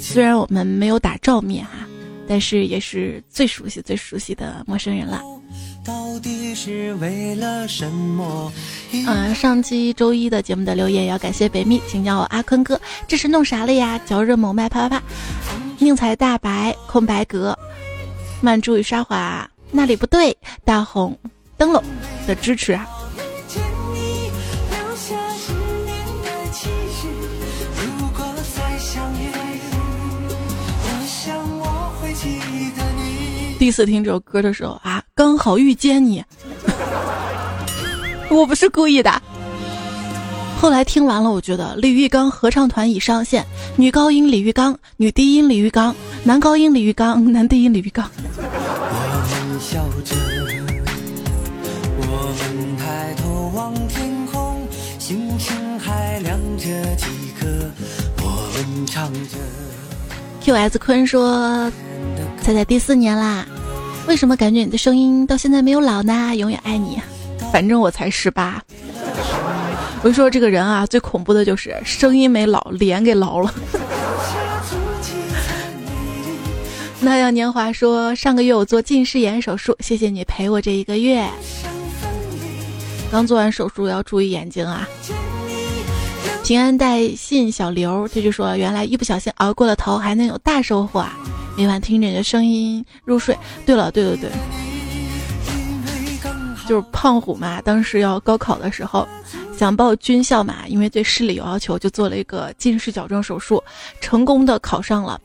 [0.00, 1.86] 虽然我们没有打照面哈，
[2.26, 5.22] 但是也是最熟悉、最熟悉的陌生人了。
[6.20, 8.52] 的是为了什么
[8.92, 12.80] 嗯，上期周一的节目的留言要感谢北蜜，请叫我阿坤哥。
[13.06, 14.00] 这是弄啥了呀？
[14.06, 15.02] 嚼热某麦啪啪啪。
[15.78, 17.58] 宁采大白空白格，
[18.40, 21.18] 曼珠与沙华那里不对，大红
[21.58, 21.82] 灯笼
[22.26, 22.86] 的支持啊！
[33.66, 36.22] 第一次听这首歌的时候啊，刚好遇见你，
[38.30, 39.20] 我不是故意的。
[40.60, 43.44] 后来听完了，我觉得李玉刚合唱团已上线，
[43.74, 45.92] 女高音李玉刚，女低音李玉刚，
[46.22, 48.08] 男高音李玉刚，男低音李玉刚。
[48.38, 48.44] 我
[49.48, 50.14] 们笑着，
[51.98, 52.04] 我
[52.38, 54.64] 们抬头望天空，
[55.00, 57.06] 星星还亮着几
[57.40, 57.48] 颗，
[58.22, 59.36] 我们唱着
[60.44, 61.68] QS 坤说
[62.46, 63.44] ：“猜猜第四年啦，
[64.06, 66.32] 为什么感觉你的声音到现在没有老呢？
[66.36, 66.96] 永远爱你，
[67.52, 68.62] 反正我才十八。”
[70.00, 73.52] 我就说这个人啊，最恐怖的就是声音没老，脸给老了。
[77.02, 81.28] 那样年华说，上个月我做近视眼手术，谢谢你陪我这一个月。
[83.10, 84.88] 刚做完手术要注意眼睛啊。
[86.44, 91.12] 平安带信小刘他就说，原来一不小心熬过了头，还能有大收获啊！
[91.56, 93.36] 每晚听着你的声音入睡。
[93.64, 94.30] 对了，对对对，
[96.68, 99.06] 就是胖虎嘛，当时要高考的时候。
[99.56, 103.62] 想报军校嘛，因为对视力有要求，就做了一个近视矫正手术，
[104.02, 105.18] 成功的考上了。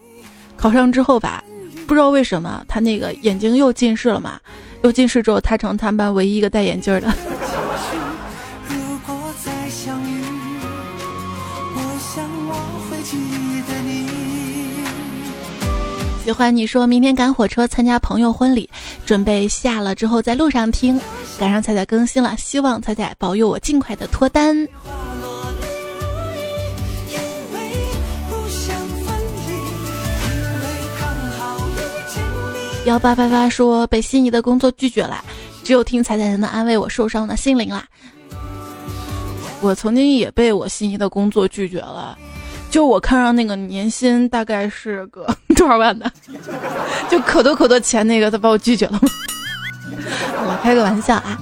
[0.55, 1.43] 考上之后吧，
[1.85, 4.39] 不知道为什么他那个眼睛又近视了嘛，
[4.83, 7.13] 又近视之后，他成他们班唯一一个戴眼镜的。
[16.23, 18.69] 喜欢你说明天赶火车参加朋友婚礼，
[19.05, 20.99] 准备下了之后在路上听，
[21.39, 24.55] 赶上彩彩更新了，希望彩彩保佑我尽快的脱单。
[32.85, 35.23] 幺八八八说被心仪的工作拒绝了，
[35.63, 37.83] 只有听彩彩才能安慰我受伤的心灵啦。
[39.59, 42.17] 我曾经也被我心仪的工作拒绝了。
[42.71, 46.09] 就我看上那个年薪大概是个 多少万的，
[47.09, 48.99] 就可多可多钱那个，他把我拒绝了。
[49.93, 51.37] 我开个玩笑啊。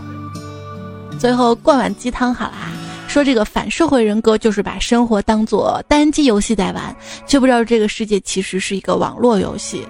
[1.19, 2.71] 最后灌碗鸡汤好啦，
[3.07, 6.95] 说这个反社会人格就是把生活当做单机游戏在玩，
[7.27, 9.87] 却不知道这个世界其实是一个网络游戏。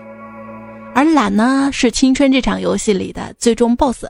[0.94, 4.08] 而懒呢，是青春这场游戏里的最终 BOSS，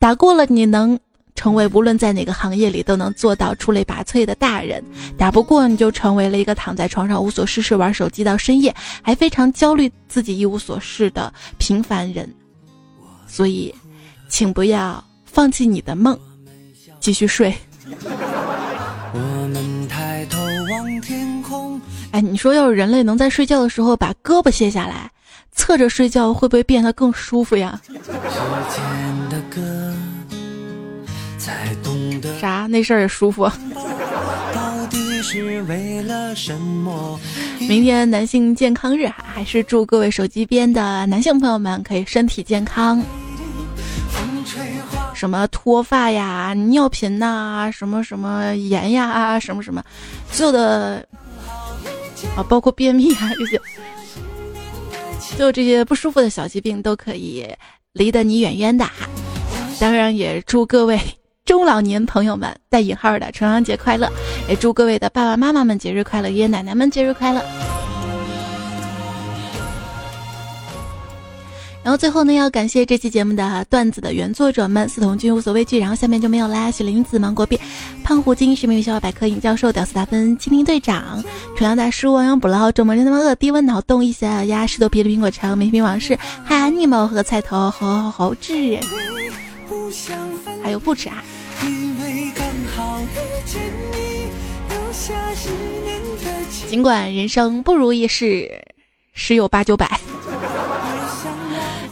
[0.00, 0.98] 打过了你能。
[1.36, 4.82] 成为无论在哪个行业里都能做到出类拔萃的大人，
[5.16, 12.28] 打不过你就成为了一个躺在床上无所事事玩手机到深夜，还非常焦虑自己一无所事的平凡人。
[13.28, 13.72] 所以，
[14.28, 16.18] 请不要放弃你的梦，
[16.98, 17.54] 继续睡。
[19.12, 20.38] 我们抬头
[20.70, 21.80] 望天空。
[22.10, 25.10] 哎，你说要是人类能在睡觉的时候把胳膊卸下来，
[25.52, 27.80] 侧着睡觉会不会变得更舒服呀？
[32.40, 32.66] 啥？
[32.68, 33.50] 那事儿也舒服。
[37.68, 43.02] 明天男性健康日哈，还是祝各位手机边的男性朋友们可以身体健康。
[45.14, 49.82] 什么脱发呀、尿频呐、什么什么炎呀、什么什么，
[50.30, 51.04] 所有的
[52.36, 53.60] 啊，包括便秘啊这些，
[55.18, 57.46] 所有这些不舒服的小疾病都可以
[57.94, 59.08] 离得你远远的哈。
[59.80, 61.00] 当然也祝各位
[61.46, 64.10] 中老年朋友们带引号的重阳节快乐，
[64.48, 67.40] 也祝各位的爸爸妈妈们节日快乐，爷爷奶奶们节日快乐。
[71.84, 75.78] 然后最后呢，要感谢这期节目的段子的原作者们：四童君无所畏惧。
[75.78, 77.56] 然后下面就没有啦，雪林子、芒果币、
[78.02, 81.22] 胖虎精、十名笑话百科、尹教授、屌丝大芬、蜻蜓队长、
[81.56, 88.80] 纯阳大叔、王阳捕捞、周末人他妈饿、低温脑洞、一小鸭、石头皮的苹果肠、美品往事、嗨尼猫和菜头、猴猴猴智，
[90.62, 91.22] 还有不吃啊。
[96.68, 98.50] 尽管人生不如意事
[99.12, 100.00] 十有八九百。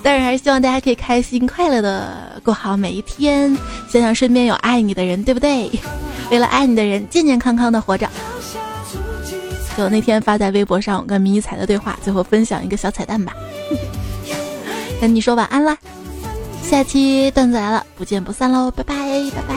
[0.03, 3.57] 但是还是希望大家可以开心快乐的过好每一天，
[3.89, 5.71] 想想身边有爱你的人，对不对？
[6.31, 8.07] 为了爱你的人，健健康康的活着。
[9.79, 13.33] 就那天发在微博上我跟迷彩的对话，最后分享一个小彩蛋吧。
[15.01, 15.77] 跟你说晚安啦，
[16.65, 18.95] 下期段子来了，不见不散喽，拜拜
[19.31, 19.55] 拜拜。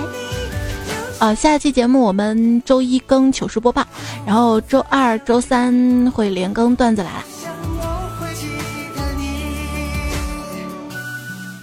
[1.20, 3.84] 啊，下期节目我们周一更糗事播报，
[4.26, 7.24] 然后周二、周三会连更段子来了。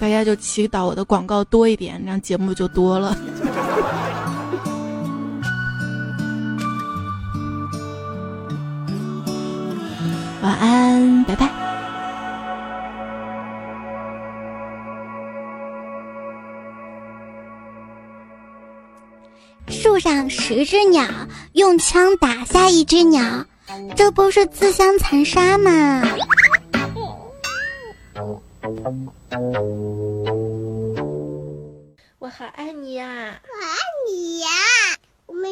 [0.01, 3.16] 大家就祈祷我的广告多一点，这样节目就多了。
[10.42, 11.49] 晚安，拜拜。
[19.69, 21.07] 树上十只鸟，
[21.53, 23.47] 用枪打下一只鸟，
[23.97, 26.03] 这不是自相残杀吗？
[32.19, 33.05] 我好爱你呀！
[33.43, 33.77] 我爱
[34.09, 34.47] 你呀！
[35.27, 35.51] 我们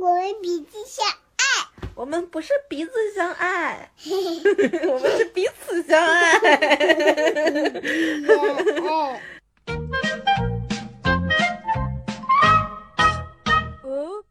[0.00, 1.12] 我们彼此相爱。
[1.94, 3.90] 我们不是彼此相爱，
[4.88, 6.38] 我们是彼此相爱。
[13.90, 14.22] Huh?